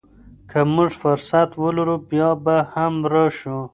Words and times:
که 0.49 0.59
موږ 0.73 0.91
فرصت 1.01 1.49
ولرو، 1.63 1.95
بیا 2.09 2.29
به 2.43 2.55
هم 2.73 2.93
راشو. 3.13 3.57